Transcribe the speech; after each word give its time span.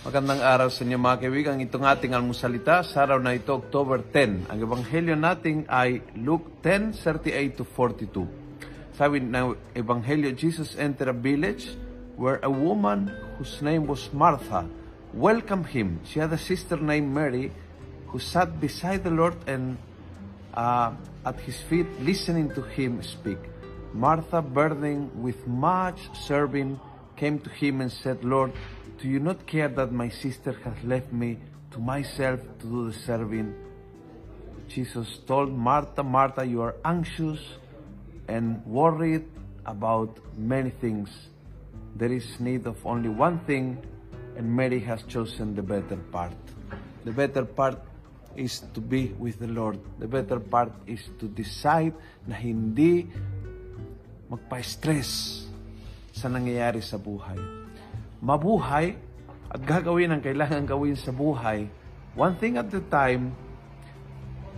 Magandang 0.00 0.40
araw 0.40 0.72
sa 0.72 0.80
inyo 0.80 0.96
mga 0.96 1.28
kaibigan. 1.28 1.60
Itong 1.60 1.84
ating 1.84 2.16
almusalita 2.16 2.80
sa 2.80 3.04
araw 3.04 3.20
na 3.20 3.36
ito, 3.36 3.52
October 3.52 4.00
10. 4.00 4.48
Ang 4.48 4.58
ebanghelyo 4.64 5.12
natin 5.12 5.68
ay 5.68 6.00
Luke 6.16 6.64
10, 6.64 6.96
38 6.96 7.60
to 7.60 7.68
42. 7.68 8.96
Sabi 8.96 9.20
ng 9.20 9.76
ebanghelyo, 9.76 10.32
Jesus 10.32 10.72
entered 10.80 11.12
a 11.12 11.18
village 11.20 11.76
where 12.16 12.40
a 12.40 12.48
woman 12.48 13.12
whose 13.36 13.60
name 13.60 13.84
was 13.84 14.08
Martha 14.16 14.64
welcomed 15.12 15.68
him. 15.68 16.00
She 16.08 16.16
had 16.16 16.32
a 16.32 16.40
sister 16.40 16.80
named 16.80 17.12
Mary 17.12 17.52
who 18.08 18.16
sat 18.16 18.56
beside 18.56 19.04
the 19.04 19.12
Lord 19.12 19.36
and 19.44 19.76
uh, 20.56 20.96
at 21.28 21.36
his 21.44 21.60
feet 21.68 21.84
listening 22.00 22.48
to 22.56 22.64
him 22.72 23.04
speak. 23.04 23.36
Martha, 23.92 24.40
burdened 24.40 25.12
with 25.20 25.44
much 25.44 26.00
serving, 26.24 26.80
came 27.20 27.36
to 27.44 27.52
him 27.52 27.84
and 27.84 27.92
said, 27.92 28.24
Lord, 28.24 28.56
do 29.00 29.08
you 29.08 29.18
not 29.18 29.46
care 29.46 29.68
that 29.68 29.92
my 29.92 30.08
sister 30.10 30.52
has 30.62 30.76
left 30.84 31.10
me 31.10 31.38
to 31.72 31.78
myself 31.80 32.40
to 32.60 32.66
do 32.66 32.92
the 32.92 32.92
serving? 32.92 33.54
Jesus 34.68 35.18
told 35.26 35.50
Martha, 35.50 36.02
Martha, 36.04 36.44
you 36.44 36.60
are 36.60 36.76
anxious 36.84 37.40
and 38.28 38.64
worried 38.66 39.24
about 39.64 40.20
many 40.36 40.68
things. 40.68 41.08
There 41.96 42.12
is 42.12 42.38
need 42.38 42.66
of 42.66 42.76
only 42.84 43.08
one 43.08 43.40
thing, 43.48 43.80
and 44.36 44.44
Mary 44.44 44.80
has 44.80 45.02
chosen 45.04 45.56
the 45.56 45.62
better 45.62 45.96
part. 46.12 46.36
The 47.04 47.12
better 47.12 47.44
part 47.44 47.80
is 48.36 48.60
to 48.74 48.80
be 48.80 49.16
with 49.18 49.40
the 49.40 49.48
Lord. 49.48 49.80
The 49.98 50.06
better 50.06 50.38
part 50.38 50.72
is 50.86 51.08
to 51.18 51.26
decide 51.26 51.94
na 52.28 52.36
hindi 52.36 53.08
magpa-stress 54.28 55.42
sa 56.12 56.28
nangyayari 56.28 56.84
sa 56.84 57.00
buhay. 57.00 57.59
Mabuhay 58.20 58.92
at 59.50 59.60
gagawin 59.64 60.12
ang 60.12 60.22
kailangan 60.22 60.68
gawin 60.68 60.94
sa 60.94 61.10
buhay, 61.10 61.66
one 62.14 62.36
thing 62.36 62.60
at 62.60 62.68
a 62.70 62.82
time, 62.92 63.32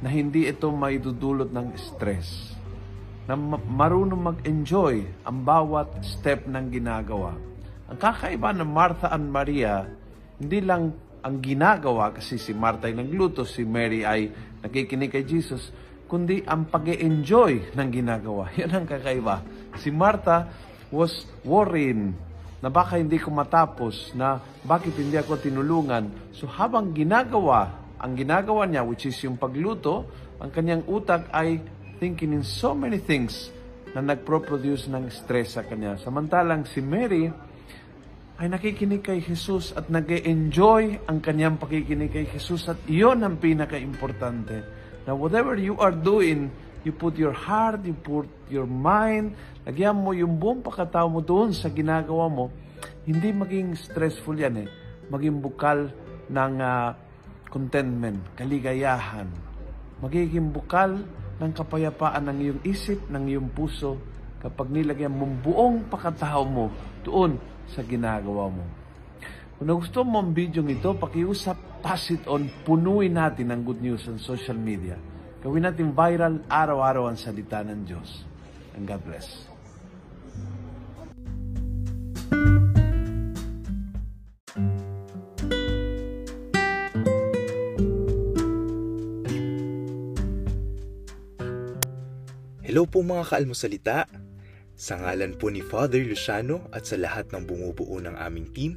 na 0.00 0.08
hindi 0.08 0.48
ito 0.48 0.72
may 0.72 0.96
dudulot 0.96 1.52
ng 1.52 1.76
stress. 1.76 2.56
Na 3.28 3.36
marunong 3.36 4.18
mag-enjoy 4.34 5.04
ang 5.28 5.44
bawat 5.44 6.00
step 6.02 6.48
ng 6.48 6.72
ginagawa. 6.72 7.36
Ang 7.86 7.98
kakaiba 8.00 8.50
ng 8.56 8.66
Martha 8.66 9.12
and 9.12 9.28
Maria, 9.28 9.84
hindi 10.40 10.58
lang 10.64 10.96
ang 11.20 11.36
ginagawa 11.44 12.16
kasi 12.16 12.40
si 12.40 12.56
Martha 12.56 12.88
ay 12.88 12.96
nagluto, 12.96 13.44
si 13.44 13.62
Mary 13.68 14.08
ay 14.08 14.32
nakikinig 14.64 15.12
kay 15.12 15.28
Jesus, 15.28 15.68
kundi 16.08 16.40
ang 16.48 16.66
pag 16.66 16.88
enjoy 16.88 17.70
ng 17.76 17.88
ginagawa. 17.92 18.50
Yan 18.58 18.82
ang 18.82 18.86
kakaiba. 18.88 19.44
Si 19.78 19.92
Martha 19.92 20.48
was 20.88 21.28
worrying 21.44 22.16
na 22.60 22.68
baka 22.68 23.00
hindi 23.00 23.16
ko 23.16 23.32
matapos, 23.32 24.12
na 24.12 24.40
bakit 24.64 24.92
hindi 25.00 25.16
ako 25.16 25.40
tinulungan. 25.40 26.32
So 26.36 26.44
habang 26.44 26.92
ginagawa, 26.92 27.72
ang 27.96 28.12
ginagawa 28.16 28.68
niya, 28.68 28.84
which 28.84 29.08
is 29.08 29.16
yung 29.24 29.40
pagluto, 29.40 30.04
ang 30.40 30.52
kanyang 30.52 30.84
utak 30.88 31.28
ay 31.32 31.60
thinking 32.00 32.32
in 32.36 32.44
so 32.44 32.72
many 32.72 33.00
things 33.00 33.52
na 33.92 34.00
nagpro-produce 34.00 34.88
ng 34.88 35.08
stress 35.12 35.60
sa 35.60 35.64
kanya. 35.64 36.00
Samantalang 36.00 36.64
si 36.68 36.80
Mary 36.80 37.28
ay 38.40 38.46
nakikinig 38.48 39.04
kay 39.04 39.20
Jesus 39.20 39.76
at 39.76 39.92
nag 39.92 40.08
enjoy 40.08 40.96
ang 41.04 41.20
kanyang 41.20 41.60
pakikinig 41.60 42.08
kay 42.08 42.24
Jesus 42.24 42.72
at 42.72 42.80
iyon 42.88 43.20
ang 43.20 43.36
pinaka-importante. 43.36 44.64
Now, 45.04 45.16
whatever 45.20 45.56
you 45.60 45.76
are 45.76 45.92
doing, 45.92 46.48
you 46.84 46.92
put 46.92 47.16
your 47.20 47.34
heart, 47.34 47.84
you 47.84 47.92
put 47.92 48.28
your 48.48 48.64
mind, 48.64 49.36
lagyan 49.64 49.96
mo 49.96 50.16
yung 50.16 50.40
buong 50.40 50.64
pakatao 50.64 51.08
mo 51.12 51.20
doon 51.20 51.52
sa 51.52 51.68
ginagawa 51.68 52.26
mo, 52.28 52.48
hindi 53.04 53.32
maging 53.32 53.76
stressful 53.76 54.36
yan 54.36 54.64
eh. 54.64 54.68
Maging 55.10 55.42
bukal 55.42 55.90
ng 56.30 56.54
uh, 56.62 56.94
contentment, 57.50 58.22
kaligayahan. 58.38 59.26
Magiging 60.00 60.54
bukal 60.54 61.02
ng 61.40 61.50
kapayapaan 61.52 62.30
ng 62.30 62.38
iyong 62.40 62.60
isip, 62.64 63.08
ng 63.10 63.24
iyong 63.28 63.48
puso, 63.50 63.98
kapag 64.40 64.72
nilagyan 64.72 65.12
mong 65.12 65.34
buong 65.44 65.76
pakatao 65.92 66.48
mo 66.48 66.72
doon 67.04 67.36
sa 67.68 67.84
ginagawa 67.84 68.48
mo. 68.48 68.64
Kung 69.60 69.68
nagustuhan 69.68 70.08
mo 70.08 70.24
ang 70.24 70.32
video 70.32 70.64
ito, 70.64 70.96
pakiusap, 70.96 71.84
pass 71.84 72.08
it 72.08 72.24
on, 72.24 72.48
punuin 72.64 73.12
natin 73.12 73.52
ng 73.52 73.60
good 73.60 73.80
news 73.84 74.08
on 74.08 74.16
social 74.16 74.56
media. 74.56 74.96
Gawin 75.40 75.64
natin 75.64 75.96
viral 75.96 76.44
araw-araw 76.52 77.08
ang 77.08 77.16
salita 77.16 77.64
ng 77.64 77.88
Diyos. 77.88 78.28
And 78.76 78.84
God 78.84 79.00
bless. 79.08 79.48
Hello 92.60 92.84
po 92.84 93.00
mga 93.00 93.32
kaalmosalita. 93.32 94.12
Sa 94.76 95.00
ngalan 95.00 95.40
po 95.40 95.48
ni 95.48 95.64
Father 95.64 96.04
Luciano 96.04 96.68
at 96.68 96.84
sa 96.84 97.00
lahat 97.00 97.32
ng 97.32 97.48
bumubuo 97.48 97.96
ng 97.96 98.12
aming 98.12 98.52
team, 98.52 98.76